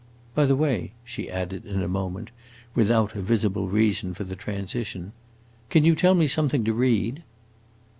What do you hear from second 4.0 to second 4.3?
for